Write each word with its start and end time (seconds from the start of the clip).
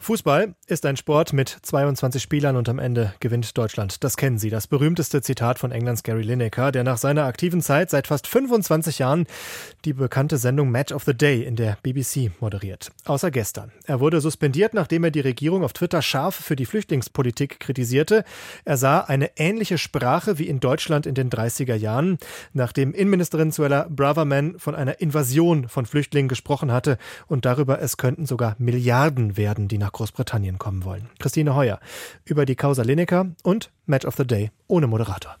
Fußball 0.00 0.54
ist 0.66 0.86
ein 0.86 0.96
Sport 0.96 1.32
mit 1.32 1.48
22 1.48 2.22
Spielern 2.22 2.56
und 2.56 2.68
am 2.68 2.78
Ende 2.78 3.12
gewinnt 3.20 3.58
Deutschland. 3.58 4.04
Das 4.04 4.16
kennen 4.16 4.38
Sie, 4.38 4.48
das 4.48 4.66
berühmteste 4.66 5.20
Zitat 5.22 5.58
von 5.58 5.72
Englands 5.72 6.02
Gary 6.02 6.22
Lineker, 6.22 6.72
der 6.72 6.84
nach 6.84 6.98
seiner 6.98 7.24
aktiven 7.24 7.60
Zeit 7.60 7.90
seit 7.90 8.06
fast 8.06 8.26
25 8.26 9.00
Jahren 9.00 9.26
die 9.84 9.92
bekannte 9.92 10.38
Sendung 10.38 10.70
Match 10.70 10.92
of 10.92 11.02
the 11.04 11.14
Day 11.14 11.42
in 11.42 11.56
der 11.56 11.76
BBC 11.82 12.30
moderiert. 12.40 12.90
Außer 13.04 13.30
gestern. 13.30 13.72
Er 13.84 14.00
wurde 14.00 14.20
suspendiert, 14.20 14.72
nachdem 14.72 15.04
er 15.04 15.10
die 15.10 15.20
Regierung 15.20 15.64
auf 15.64 15.72
Twitter 15.72 16.00
scharf 16.00 16.36
für 16.36 16.56
die 16.56 16.66
Flüchtlingspolitik 16.66 17.60
kritisierte. 17.60 18.24
Er 18.64 18.76
sah 18.76 19.00
eine 19.00 19.36
ähnliche 19.36 19.78
Sprache 19.78 20.38
wie 20.38 20.48
in 20.48 20.60
Deutschland 20.60 21.06
in 21.06 21.16
den 21.16 21.28
30er 21.28 21.74
Jahren, 21.74 22.18
nachdem 22.52 22.94
Innenministerin 22.94 23.50
Suella 23.50 23.88
Braverman 23.90 24.58
von 24.58 24.74
einer 24.74 25.00
Invasion 25.00 25.68
von 25.68 25.86
Flüchtlingen 25.86 26.28
gesprochen 26.28 26.72
hatte 26.72 26.98
und 27.26 27.44
darüber, 27.44 27.82
es 27.82 27.96
könnten 27.96 28.24
sogar 28.24 28.54
Milliarden 28.58 29.36
werden, 29.36 29.68
die 29.68 29.76
nach 29.76 29.87
nach 29.88 29.92
Großbritannien 29.92 30.58
kommen 30.58 30.84
wollen. 30.84 31.08
Christine 31.18 31.54
Heuer 31.54 31.80
über 32.24 32.44
die 32.44 32.56
Causa 32.56 32.82
Lineker 32.82 33.30
und 33.42 33.70
Match 33.86 34.04
of 34.04 34.16
the 34.16 34.26
Day 34.26 34.50
ohne 34.66 34.86
Moderator. 34.86 35.36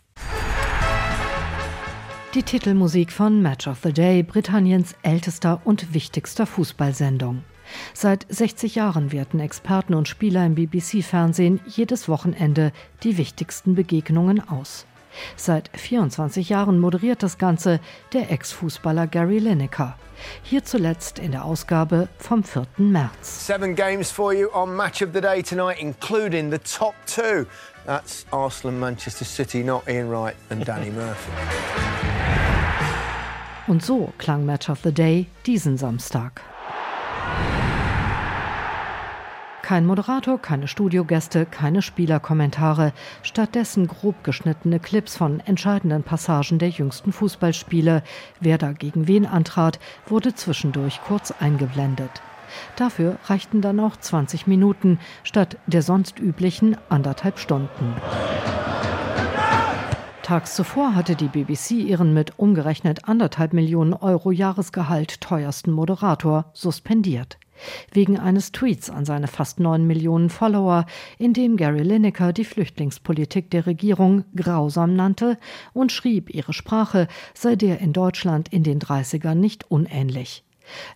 Die 2.34 2.42
Titelmusik 2.42 3.10
von 3.12 3.42
Match 3.42 3.66
of 3.66 3.78
the 3.82 3.92
Day, 3.92 4.22
Britanniens 4.22 4.94
ältester 5.02 5.60
und 5.64 5.92
wichtigster 5.92 6.46
Fußballsendung. 6.46 7.42
Seit 7.92 8.26
60 8.30 8.74
Jahren 8.74 9.12
werten 9.12 9.40
Experten 9.40 9.92
und 9.92 10.08
Spieler 10.08 10.46
im 10.46 10.54
BBC-Fernsehen 10.54 11.60
jedes 11.66 12.08
Wochenende 12.08 12.72
die 13.02 13.18
wichtigsten 13.18 13.74
Begegnungen 13.74 14.46
aus. 14.48 14.86
Seit 15.36 15.70
24 15.74 16.48
Jahren 16.48 16.78
moderiert 16.78 17.22
das 17.22 17.38
Ganze 17.38 17.80
der 18.12 18.30
Ex-Fußballer 18.30 19.06
Gary 19.06 19.38
Lineker. 19.38 19.96
Hier 20.42 20.64
zuletzt 20.64 21.18
in 21.18 21.32
der 21.32 21.44
Ausgabe 21.44 22.08
vom 22.18 22.42
4. 22.42 22.66
März. 22.76 23.46
Seven 23.46 23.74
games 23.74 24.10
for 24.10 24.32
you 24.32 24.48
on 24.52 24.74
Match 24.74 25.02
of 25.02 25.10
the 25.14 25.20
Day 25.20 25.42
tonight, 25.42 25.78
including 25.80 26.50
the 26.50 26.58
top 26.58 26.94
two. 27.06 27.46
That's 27.86 28.26
Arsenal 28.30 28.72
and 28.72 28.80
Manchester 28.80 29.24
City, 29.24 29.62
not 29.62 29.88
Ian 29.88 30.10
Wright 30.10 30.36
and 30.50 30.66
Danny 30.66 30.90
Murphy. 30.90 31.32
Und 33.66 33.84
so 33.84 34.12
klang 34.18 34.46
Match 34.46 34.68
of 34.70 34.80
the 34.82 34.92
Day 34.92 35.26
diesen 35.46 35.76
Samstag. 35.76 36.42
Kein 39.68 39.84
Moderator, 39.84 40.38
keine 40.38 40.66
Studiogäste, 40.66 41.44
keine 41.44 41.82
Spielerkommentare, 41.82 42.94
stattdessen 43.22 43.86
grob 43.86 44.24
geschnittene 44.24 44.80
Clips 44.80 45.14
von 45.14 45.40
entscheidenden 45.40 46.04
Passagen 46.04 46.58
der 46.58 46.70
jüngsten 46.70 47.12
Fußballspiele. 47.12 48.02
Wer 48.40 48.56
da 48.56 48.72
gegen 48.72 49.08
wen 49.08 49.26
antrat, 49.26 49.78
wurde 50.06 50.34
zwischendurch 50.34 51.02
kurz 51.06 51.34
eingeblendet. 51.38 52.10
Dafür 52.76 53.18
reichten 53.26 53.60
dann 53.60 53.78
auch 53.78 53.98
20 53.98 54.46
Minuten 54.46 54.98
statt 55.22 55.58
der 55.66 55.82
sonst 55.82 56.18
üblichen 56.18 56.78
anderthalb 56.88 57.38
Stunden. 57.38 57.94
Tags 60.22 60.54
zuvor 60.54 60.94
hatte 60.94 61.14
die 61.14 61.28
BBC 61.28 61.72
ihren 61.72 62.14
mit 62.14 62.38
umgerechnet 62.38 63.06
anderthalb 63.06 63.52
Millionen 63.52 63.92
Euro 63.92 64.30
Jahresgehalt 64.30 65.20
teuersten 65.20 65.72
Moderator 65.72 66.46
suspendiert 66.54 67.36
wegen 67.92 68.18
eines 68.18 68.52
Tweets 68.52 68.90
an 68.90 69.04
seine 69.04 69.28
fast 69.28 69.60
neun 69.60 69.86
Millionen 69.86 70.30
Follower, 70.30 70.86
in 71.18 71.32
dem 71.32 71.56
Gary 71.56 71.82
Lineker 71.82 72.32
die 72.32 72.44
Flüchtlingspolitik 72.44 73.50
der 73.50 73.66
Regierung 73.66 74.24
grausam 74.34 74.94
nannte 74.94 75.38
und 75.72 75.92
schrieb, 75.92 76.34
ihre 76.34 76.52
Sprache 76.52 77.08
sei 77.34 77.56
der 77.56 77.80
in 77.80 77.92
Deutschland 77.92 78.48
in 78.48 78.62
den 78.62 78.78
30ern 78.78 79.34
nicht 79.34 79.70
unähnlich. 79.70 80.44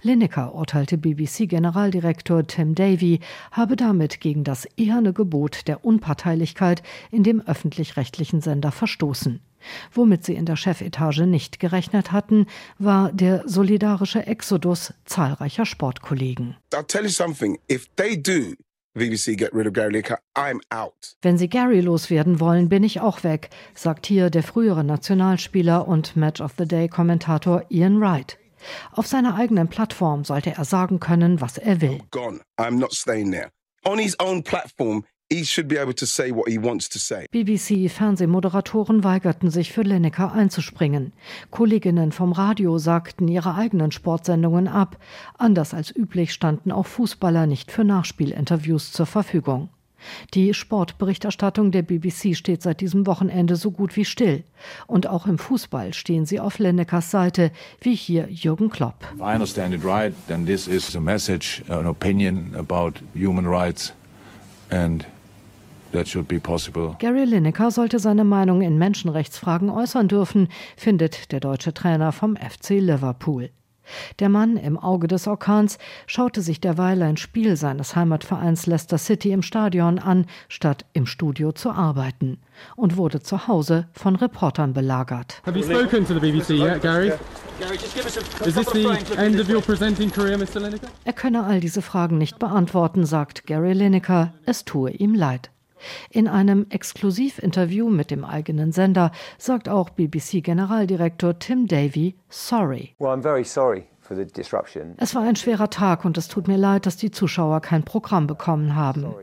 Lineker 0.03 0.55
urteilte 0.55 0.99
BBC-Generaldirektor 0.99 2.47
Tim 2.47 2.75
Davy, 2.75 3.21
habe 3.51 3.77
damit 3.77 4.21
gegen 4.21 4.45
das 4.45 4.67
eherne 4.77 5.13
Gebot 5.13 5.67
der 5.69 5.85
Unparteilichkeit 5.85 6.83
in 7.11 7.23
dem 7.23 7.41
öffentlich-rechtlichen 7.41 8.41
Sender 8.41 8.73
verstoßen. 8.73 9.41
Womit 9.93 10.25
sie 10.25 10.35
in 10.35 10.47
der 10.47 10.57
Chefetage 10.57 11.27
nicht 11.27 11.61
gerechnet 11.61 12.13
hatten, 12.13 12.47
war 12.79 13.13
der 13.13 13.49
solidarische 13.49 14.27
Exodus 14.27 14.95
zahlreicher 15.05 15.67
Sportkollegen. 15.67 16.57
Wenn 21.23 21.39
sie 21.39 21.49
Gary 21.49 21.81
loswerden 21.81 22.41
wollen, 22.41 22.69
bin 22.69 22.85
ich 22.85 23.01
auch 23.01 23.25
weg, 23.25 23.51
sagt 23.75 24.07
hier 24.07 24.29
der 24.29 24.43
frühere 24.43 24.85
Nationalspieler 24.85 25.89
und 25.89 26.15
Match 26.17 26.41
of 26.41 26.53
the 26.59 26.67
Day 26.67 26.89
Kommentator 26.89 27.65
Ian 27.71 28.01
Wright. 28.01 28.39
Auf 28.93 29.07
seiner 29.07 29.35
eigenen 29.35 29.69
Plattform 29.69 30.25
sollte 30.25 30.51
er 30.51 30.65
sagen 30.65 31.01
können, 31.01 31.41
was 31.41 31.59
er 31.59 31.81
will. 31.81 32.01
On 33.85 33.99
his 33.99 34.17
own 34.21 34.45
platform, 34.45 35.05
BBC-Fernsehmoderatoren 37.31 39.03
weigerten 39.03 39.51
sich 39.51 39.73
für 39.73 39.83
Lineker 39.83 40.33
einzuspringen. 40.33 41.13
Kolleginnen 41.51 42.13
vom 42.13 42.33
Radio 42.33 42.77
sagten 42.79 43.29
ihre 43.29 43.55
eigenen 43.55 43.93
Sportsendungen 43.93 44.69
ab. 44.69 44.99
Anders 45.39 45.73
als 45.73 45.95
üblich 45.95 46.35
standen 46.35 46.71
auch 46.71 46.87
Fußballer 46.87 47.47
nicht 47.47 47.73
für 47.73 47.85
Nachspielinterviews 47.85 48.93
zur 48.93 49.07
Verfügung. 49.07 49.71
Die 50.35 50.53
Sportberichterstattung 50.53 51.71
der 51.71 51.83
BBC 51.83 52.37
steht 52.37 52.61
seit 52.61 52.81
diesem 52.81 53.07
Wochenende 53.07 53.57
so 53.57 53.71
gut 53.71 53.97
wie 53.97 54.05
still. 54.05 54.45
Und 54.87 55.07
auch 55.07 55.27
im 55.27 55.39
Fußball 55.39 55.95
stehen 55.95 56.27
sie 56.27 56.41
auf 56.41 56.59
Lennekers 56.59 57.11
Seite, 57.11 57.53
wie 57.81 57.95
hier 57.95 58.29
Jürgen 58.29 58.69
Klopp. 58.69 58.97
If 59.15 59.21
I 59.21 59.35
understand 59.35 59.75
it 59.75 59.85
right, 59.85 60.13
then 60.29 60.45
this 60.45 60.67
is 60.67 60.95
a 60.97 61.01
message, 61.01 61.63
an 61.69 61.87
opinion 61.87 62.55
about 62.57 62.95
human 63.15 63.47
rights 63.47 63.95
and 64.71 65.07
Gary 65.93 67.25
Lineker 67.25 67.71
sollte 67.71 67.99
seine 67.99 68.25
Meinung 68.25 68.63
in 68.63 68.79
Menschenrechtsfragen 68.79 69.71
äußern 69.71 70.09
dürfen, 70.09 70.49
findet 70.77 71.33
der 71.33 71.41
deutsche 71.41 71.75
Trainer 71.75 72.13
vom 72.13 72.37
FC 72.37 72.71
Liverpool. 72.81 73.51
Der 74.19 74.29
Mann 74.29 74.57
im 74.57 74.79
Auge 74.79 75.09
des 75.09 75.27
Orkans 75.27 75.79
schaute 76.07 76.41
sich 76.41 76.61
derweil 76.61 77.03
ein 77.03 77.17
Spiel 77.17 77.57
seines 77.57 77.97
Heimatvereins 77.97 78.67
Leicester 78.67 78.99
City 78.99 79.33
im 79.33 79.43
Stadion 79.43 79.99
an, 79.99 80.27
statt 80.49 80.87
im 80.93 81.07
Studio 81.07 81.53
zu 81.53 81.71
arbeiten 81.71 82.39
und 82.77 82.97
wurde 82.97 83.21
zu 83.21 83.49
Hause 83.49 83.89
von 83.93 84.17
Reportern 84.17 84.73
belagert. 84.73 85.43
Have 85.45 85.59
you 85.59 85.65
spoken 85.65 86.07
to 86.07 86.15
the 86.15 86.21
BBC 86.21 86.51
yet, 86.51 86.81
Gary? 86.81 87.13
Is 88.45 88.55
this 88.55 88.67
the 88.73 88.89
end 89.17 89.41
of 89.41 89.49
your 89.49 89.61
presenting 89.61 90.11
career, 90.11 90.39
Mr. 90.39 90.61
Lineker? 90.61 90.89
Er 91.05 91.13
könne 91.13 91.45
all 91.45 91.61
diese 91.61 91.83
Fragen 91.83 92.19
nicht 92.19 92.39
beantworten, 92.39 93.05
sagt 93.05 93.47
Gary 93.47 93.73
Lineker. 93.73 94.33
Es 94.47 94.65
tue 94.65 94.91
ihm 94.91 95.15
leid. 95.15 95.52
In 96.11 96.29
einem 96.29 96.67
Exklusivinterview 96.71 97.89
mit 97.89 98.11
dem 98.11 98.25
eigenen 98.25 98.73
Sender 98.73 99.13
sagt 99.39 99.69
auch 99.69 99.91
BBC-Generaldirektor 99.91 101.39
Tim 101.39 101.67
Davy 101.67 102.15
sorry. 102.29 102.95
Well, 102.99 103.11
I'm 103.11 103.23
very 103.23 103.45
sorry. 103.45 103.85
Es 104.97 105.15
war 105.15 105.23
ein 105.23 105.37
schwerer 105.37 105.71
Tag 105.71 106.05
und 106.05 106.19
es 106.19 106.29
tut 106.29 106.49
mir 106.49 106.59
leid, 106.59 106.87
dass 106.87 106.97
die 106.97 107.11
Zuschauer 107.11 107.61
kein 107.61 107.85
Programm 107.85 108.27
bekommen 108.27 108.75
haben. 108.75 109.15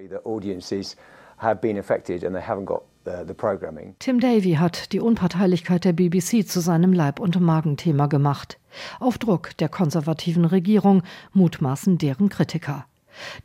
Tim 3.99 4.19
Davy 4.19 4.53
hat 4.53 4.91
die 4.91 4.99
Unparteilichkeit 4.99 5.85
der 5.85 5.93
BBC 5.93 6.47
zu 6.47 6.59
seinem 6.59 6.93
Leib- 6.93 7.19
und 7.19 7.39
Magenthema 7.39 8.07
gemacht. 8.07 8.59
Auf 8.99 9.17
Druck 9.17 9.55
der 9.57 9.69
konservativen 9.69 10.45
Regierung 10.45 11.03
mutmaßen 11.33 11.97
deren 11.97 12.29
Kritiker. 12.29 12.85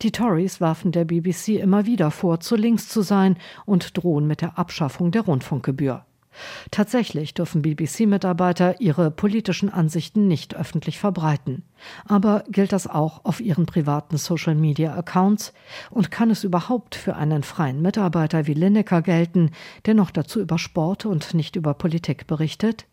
Die 0.02 0.12
Tories 0.12 0.60
werfen 0.60 0.92
der 0.92 1.04
BBC 1.04 1.60
immer 1.60 1.86
wieder 1.86 2.10
vor, 2.10 2.40
zu 2.40 2.56
links 2.56 2.88
zu 2.88 3.02
sein 3.02 3.36
und 3.66 3.96
drohen 3.96 4.26
mit 4.26 4.40
der 4.40 4.58
Abschaffung 4.58 5.10
der 5.10 5.22
Rundfunkgebühr. 5.22 6.04
Tatsächlich 6.70 7.34
dürfen 7.34 7.62
BBC-Mitarbeiter 7.62 8.80
ihre 8.80 9.10
politischen 9.10 9.70
Ansichten 9.70 10.26
nicht 10.26 10.56
öffentlich 10.56 10.98
verbreiten. 10.98 11.62
Aber 12.06 12.44
gilt 12.48 12.72
das 12.72 12.86
auch 12.86 13.24
auf 13.24 13.40
ihren 13.40 13.66
privaten 13.66 14.16
Social-Media-Accounts? 14.16 15.52
Und 15.90 16.10
kann 16.10 16.30
es 16.30 16.44
überhaupt 16.44 16.94
für 16.94 17.16
einen 17.16 17.42
freien 17.42 17.82
Mitarbeiter 17.82 18.46
wie 18.46 18.54
Lineker 18.54 19.02
gelten, 19.02 19.50
der 19.86 19.94
noch 19.94 20.10
dazu 20.10 20.40
über 20.40 20.58
Sport 20.58 21.06
und 21.06 21.34
nicht 21.34 21.56
über 21.56 21.74
Politik 21.74 22.26
berichtet? 22.26 22.86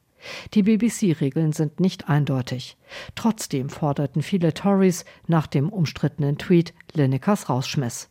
Die 0.54 0.64
BBC-Regeln 0.64 1.54
sind 1.54 1.80
nicht 1.80 2.10
eindeutig. 2.10 2.78
Trotzdem 3.16 3.70
forderten 3.70 4.22
viele 4.22 4.54
Tories 4.54 5.06
nach 5.28 5.48
dem 5.48 5.70
umstrittenen 5.70 6.38
Tweet 6.38 6.74
Linekers 6.94 7.50
Rausschmiss. 7.50 8.10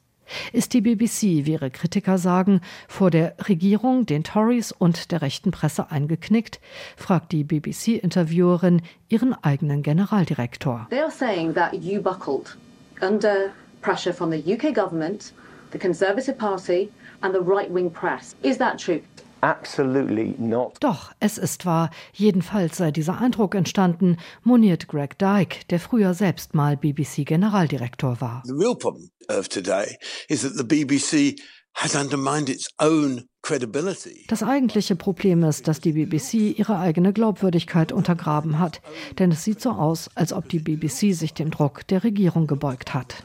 Ist 0.53 0.75
die 0.75 0.81
BBC, 0.81 1.45
wie 1.45 1.53
ihre 1.53 1.71
Kritiker 1.71 2.19
sagen, 2.19 2.61
vor 2.89 3.11
der 3.11 3.35
Regierung, 3.49 4.07
den 4.07 4.25
Tories 4.25 4.73
und 4.73 5.11
der 5.11 5.23
rechten 5.23 5.51
Presse 5.51 5.91
eingeknickt? 5.91 6.61
fragt 6.97 7.33
die 7.33 7.45
BBC-Interviewerin 7.45 8.83
ihren 9.09 9.35
eigenen 9.43 9.83
Generaldirektor. 9.83 10.87
They 10.91 11.01
are 11.01 11.11
saying 11.11 11.55
that 11.55 11.75
you 11.75 12.01
buckled 12.01 12.57
under 13.01 13.51
pressure 13.81 14.13
from 14.13 14.31
the 14.31 14.39
UK 14.39 14.75
government, 14.75 15.33
the 15.73 15.79
Conservative 15.79 16.37
Party 16.37 16.91
and 17.23 17.35
the 17.35 17.41
right-wing 17.41 17.91
press. 17.91 18.37
Is 18.43 18.59
that 18.59 18.79
true? 18.79 19.01
Absolutely 19.41 20.35
not. 20.39 20.77
Doch, 20.81 21.13
es 21.21 21.39
ist 21.39 21.65
wahr. 21.67 21.91
Jedenfalls 22.13 22.77
sei 22.77 22.91
dieser 22.91 23.21
Eindruck 23.21 23.55
entstanden, 23.55 24.19
moniert 24.43 24.89
Greg 24.89 25.19
Dyke, 25.19 25.65
der 25.71 25.81
früher 25.81 26.15
selbst 26.15 26.55
mal 26.55 26.77
BBC-Generaldirektor 26.77 28.21
war. 28.21 28.43
The 28.47 28.53
real 28.53 28.75
problem 28.75 29.11
of 29.29 29.49
today 29.49 29.97
is 30.29 30.43
that 30.43 30.55
the 30.57 30.65
BBC 30.65 31.41
has 31.75 31.95
undermined 31.95 32.49
its 32.49 32.69
own 32.79 33.29
das 34.29 34.43
eigentliche 34.43 34.97
Problem 34.97 35.43
ist, 35.45 35.67
dass 35.67 35.81
die 35.81 35.93
BBC 35.93 36.59
ihre 36.59 36.79
eigene 36.79 37.13
Glaubwürdigkeit 37.13 37.91
untergraben 37.91 38.59
hat. 38.59 38.81
Denn 39.19 39.33
es 39.33 39.45
sieht 39.45 39.61
so 39.61 39.71
aus, 39.71 40.11
als 40.15 40.33
ob 40.33 40.49
die 40.49 40.59
BBC 40.59 41.15
sich 41.15 41.35
dem 41.35 41.51
Druck 41.51 41.87
der 41.89 42.05
Regierung 42.05 42.47
gebeugt 42.47 42.95
hat. 42.95 43.25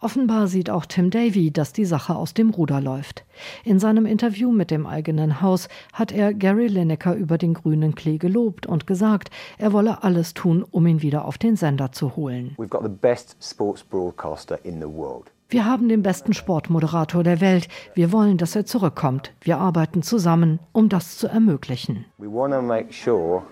Offenbar 0.00 0.48
sieht 0.48 0.70
auch 0.70 0.86
Tim 0.86 1.10
Davy, 1.10 1.50
dass 1.52 1.72
die 1.72 1.84
Sache 1.84 2.14
aus 2.14 2.34
dem 2.34 2.50
Ruder 2.50 2.80
läuft. 2.80 3.24
In 3.64 3.78
seinem 3.78 4.06
Interview 4.06 4.50
mit 4.52 4.70
dem 4.70 4.86
eigenen 4.86 5.40
Haus 5.40 5.68
hat 5.92 6.12
er 6.12 6.34
Gary 6.34 6.66
Lineker 6.66 7.14
über 7.14 7.38
den 7.38 7.54
grünen 7.54 7.94
Klee 7.94 8.18
gelobt 8.18 8.66
und 8.66 8.86
gesagt, 8.86 9.30
er 9.58 9.72
wolle 9.72 10.02
alles 10.02 10.34
tun, 10.34 10.62
um 10.62 10.86
ihn 10.86 11.02
wieder 11.02 11.24
auf 11.24 11.38
den 11.38 11.56
Sender 11.56 11.92
zu 11.92 12.16
holen. 12.16 12.54
We've 12.58 12.68
got 12.68 12.82
the 12.82 12.88
best 12.88 13.36
sports 13.40 13.84
broadcaster 13.84 14.58
in 14.64 14.80
the 14.80 14.88
world. 14.88 15.30
Wir 15.54 15.66
haben 15.66 15.88
den 15.88 16.02
besten 16.02 16.32
Sportmoderator 16.32 17.22
der 17.22 17.40
Welt. 17.40 17.68
Wir 17.94 18.10
wollen, 18.10 18.38
dass 18.38 18.56
er 18.56 18.66
zurückkommt. 18.66 19.32
Wir 19.40 19.58
arbeiten 19.58 20.02
zusammen, 20.02 20.58
um 20.72 20.88
das 20.88 21.16
zu 21.16 21.28
ermöglichen. 21.28 22.06
We 22.18 22.26
want 22.26 22.52
to 22.52 22.60
make 22.60 22.92
sure 22.92 23.44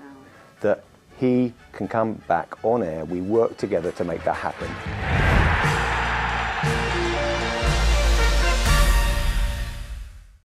that 0.62 0.82
he 1.20 1.52
can 1.70 1.88
come 1.88 2.16
back 2.26 2.56
on 2.64 2.82
air. 2.82 3.08
We 3.08 3.20
work 3.20 3.56
together 3.56 3.94
to 3.94 4.02
make 4.02 4.24
that 4.24 4.42
happen. 4.42 4.66